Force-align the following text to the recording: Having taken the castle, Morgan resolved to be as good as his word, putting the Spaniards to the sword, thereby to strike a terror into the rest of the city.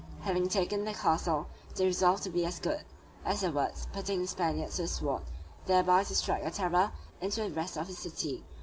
Having 0.21 0.47
taken 0.49 0.83
the 0.83 0.95
castle, 0.95 1.45
Morgan 1.73 1.85
resolved 1.85 2.23
to 2.23 2.31
be 2.31 2.43
as 2.43 2.59
good 2.59 2.83
as 3.23 3.41
his 3.41 3.51
word, 3.51 3.73
putting 3.93 4.19
the 4.19 4.27
Spaniards 4.27 4.77
to 4.77 4.81
the 4.81 4.87
sword, 4.87 5.21
thereby 5.67 6.03
to 6.05 6.15
strike 6.15 6.43
a 6.43 6.49
terror 6.49 6.91
into 7.21 7.41
the 7.43 7.51
rest 7.53 7.77
of 7.77 7.85
the 7.85 7.93
city. 7.93 8.43